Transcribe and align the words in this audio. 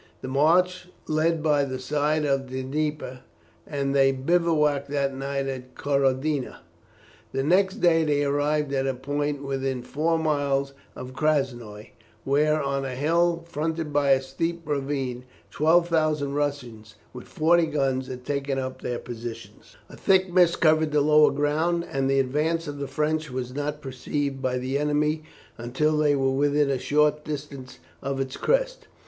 The 0.21 0.27
march 0.27 0.87
led 1.07 1.43
by 1.43 1.63
the 1.63 1.77
side 1.77 2.25
of 2.25 2.49
the 2.49 2.63
Dnieper, 2.63 3.19
and 3.67 3.95
they 3.95 4.11
bivouacked 4.11 4.89
that 4.89 5.15
night 5.15 5.45
at 5.45 5.75
Korodnia. 5.75 6.61
The 7.33 7.43
next 7.43 7.81
day 7.81 8.03
they 8.03 8.23
arrived 8.23 8.73
at 8.73 8.87
a 8.87 8.95
point 8.95 9.43
within 9.43 9.83
four 9.83 10.17
miles 10.17 10.73
of 10.95 11.13
Krasnoi, 11.13 11.91
where, 12.23 12.59
on 12.63 12.83
a 12.83 12.95
hill, 12.95 13.45
fronted 13.47 13.93
by 13.93 14.09
a 14.13 14.23
deep 14.39 14.63
ravine, 14.65 15.23
12,000 15.51 16.33
Russians, 16.33 16.95
with 17.13 17.27
forty 17.27 17.67
guns, 17.67 18.07
had 18.07 18.25
taken 18.25 18.57
up 18.57 18.81
their 18.81 18.97
position. 18.97 19.53
A 19.87 19.95
thick 19.95 20.33
mist 20.33 20.59
covered 20.59 20.91
the 20.91 21.01
lower 21.01 21.29
ground, 21.29 21.85
and 21.91 22.09
the 22.09 22.19
advance 22.19 22.67
of 22.67 22.79
the 22.79 22.87
French 22.87 23.29
was 23.29 23.53
not 23.53 23.81
perceived 23.83 24.41
by 24.41 24.57
the 24.57 24.79
enemy 24.79 25.21
until 25.59 25.95
they 25.95 26.15
were 26.15 26.31
within 26.33 26.71
a 26.71 26.79
short 26.79 27.23
distance 27.23 27.77
of 28.01 28.19
its 28.19 28.35
crest. 28.35 28.87